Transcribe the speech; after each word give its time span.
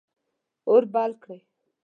اور 0.69 0.81
بل 0.93 1.11
کړئ 1.23 1.41